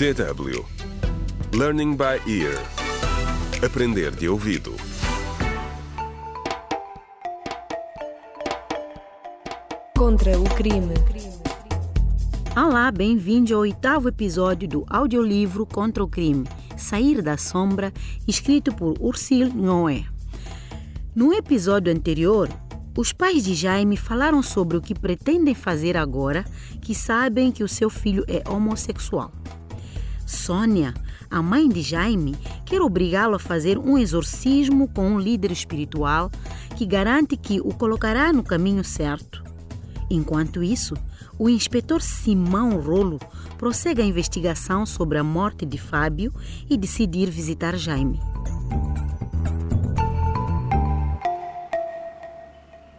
[0.00, 0.64] DW
[1.54, 2.58] Learning by Ear
[3.62, 4.74] Aprender de ouvido
[9.94, 10.94] Contra o crime.
[12.56, 16.48] Olá, bem-vindo ao oitavo episódio do audiolivro Contra o Crime,
[16.78, 17.92] Sair da Sombra,
[18.26, 20.06] escrito por Ursil Noé.
[21.14, 22.48] No episódio anterior,
[22.96, 26.42] os pais de Jaime falaram sobre o que pretendem fazer agora
[26.80, 29.30] que sabem que o seu filho é homossexual.
[30.30, 30.94] Sônia,
[31.28, 36.30] a mãe de Jaime, quer obrigá-lo a fazer um exorcismo com um líder espiritual
[36.76, 39.42] que garante que o colocará no caminho certo.
[40.08, 40.94] Enquanto isso,
[41.36, 43.18] o inspetor Simão Rolo
[43.58, 46.32] prossegue a investigação sobre a morte de Fábio
[46.68, 48.20] e decide ir visitar Jaime.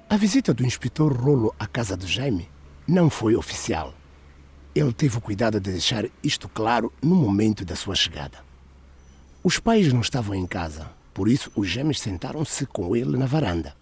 [0.09, 2.49] A visita do inspetor Rolo à casa de Jaime
[2.85, 3.93] não foi oficial.
[4.73, 8.39] Ele teve o cuidado de deixar isto claro no momento da sua chegada.
[9.43, 13.75] Os pais não estavam em casa, por isso os gêmeos sentaram-se com ele na varanda.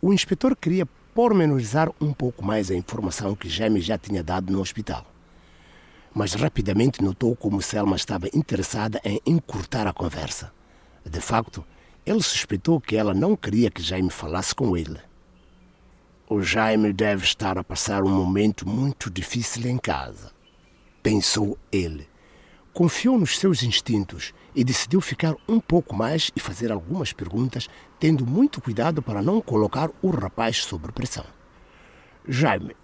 [0.00, 4.60] O inspetor queria pormenorizar um pouco mais a informação que Jaime já tinha dado no
[4.60, 5.04] hospital.
[6.14, 10.52] Mas rapidamente notou como Selma estava interessada em encurtar a conversa.
[11.04, 11.64] De facto,
[12.06, 14.98] ele suspeitou que ela não queria que Jaime falasse com ele.
[16.34, 20.32] O Jaime deve estar a passar um momento muito difícil em casa,
[21.00, 22.08] pensou ele.
[22.72, 27.68] Confiou nos seus instintos e decidiu ficar um pouco mais e fazer algumas perguntas,
[28.00, 31.24] tendo muito cuidado para não colocar o rapaz sob pressão.
[32.26, 32.74] Jaime,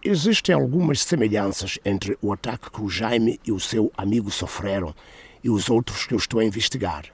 [0.00, 4.94] existem algumas semelhanças entre o ataque que o Jaime e o seu amigo sofreram
[5.42, 7.06] e os outros que eu estou a investigar.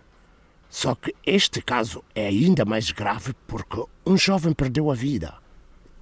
[0.69, 5.40] Só que este caso é ainda mais grave porque um jovem perdeu a vida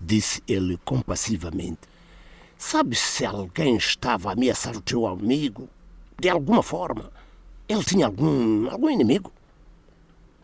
[0.00, 1.80] disse ele compassivamente.
[2.56, 5.68] Sabes se alguém estava a ameaçar o teu amigo?
[6.18, 7.10] De alguma forma?
[7.68, 9.32] Ele tinha algum, algum inimigo?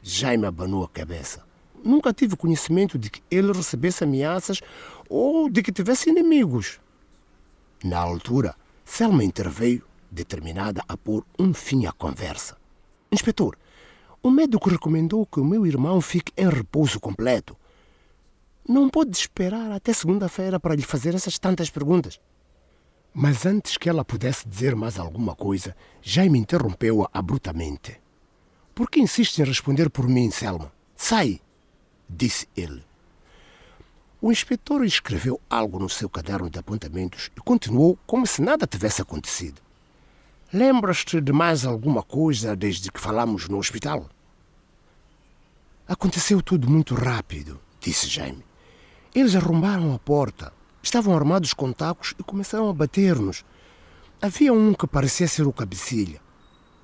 [0.03, 1.43] Jaime abanou a cabeça.
[1.83, 4.61] Nunca tive conhecimento de que ele recebesse ameaças
[5.09, 6.79] ou de que tivesse inimigos.
[7.83, 12.57] Na altura, Selma interveio, determinada a pôr um fim à conversa.
[13.11, 13.57] Inspetor,
[14.23, 17.57] o médico recomendou que o meu irmão fique em repouso completo
[18.67, 22.19] não pode esperar até segunda-feira para lhe fazer essas tantas perguntas.
[23.13, 28.01] Mas antes que ela pudesse dizer mais alguma coisa, Jaime interrompeu-a abruptamente.
[28.75, 30.73] Por que insiste em responder por mim, Selma?
[30.97, 31.41] Sai!
[32.09, 32.85] disse ele.
[34.21, 39.03] O inspetor escreveu algo no seu caderno de apontamentos e continuou como se nada tivesse
[39.03, 39.61] acontecido.
[40.53, 44.09] Lembras-te de mais alguma coisa desde que falamos no hospital?
[45.87, 48.43] Aconteceu tudo muito rápido, disse Jaime.
[49.15, 50.53] Eles arrombaram a porta.
[50.83, 53.45] Estavam armados com tacos e começaram a bater-nos.
[54.21, 56.21] Havia um que parecia ser o cabecilha.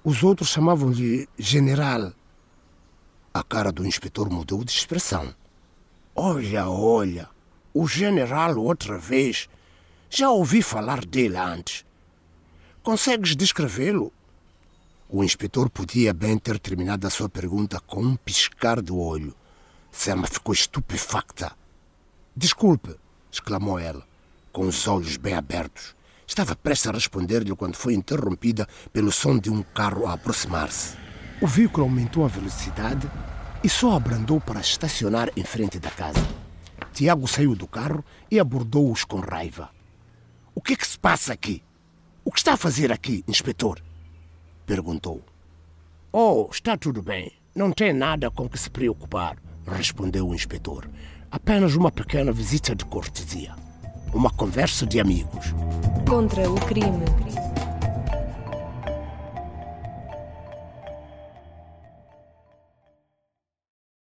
[0.05, 2.13] Os outros chamavam-lhe general.
[3.35, 5.35] A cara do inspetor mudou de expressão.
[6.15, 7.29] Olha, olha,
[7.75, 9.49] o general outra vez.
[10.09, 11.85] Já ouvi falar dele antes.
[12.83, 14.13] Consegues descrevê-lo?
[15.09, 19.35] O inspetor podia bem ter terminado a sua pergunta com um piscar do olho.
[19.91, 21.59] Selma ficou estupefacta.
[22.43, 22.97] Desculpe,
[23.31, 24.03] exclamou ela,
[24.51, 25.95] com os olhos bem abertos.
[26.27, 30.97] Estava prestes a responder-lhe quando foi interrompida pelo som de um carro a aproximar-se.
[31.39, 33.07] O veículo aumentou a velocidade
[33.63, 36.27] e só abrandou para estacionar em frente da casa.
[36.95, 39.69] Tiago saiu do carro e abordou-os com raiva.
[40.55, 41.63] O que é que se passa aqui?
[42.25, 43.83] O que está a fazer aqui, inspetor?
[44.65, 45.23] Perguntou.
[46.11, 47.33] Oh, está tudo bem.
[47.55, 49.37] Não tem nada com que se preocupar,
[49.67, 50.89] respondeu o inspetor.
[51.33, 53.55] Apenas uma pequena visita de cortesia.
[54.13, 55.55] Uma conversa de amigos.
[56.09, 57.05] Contra o crime.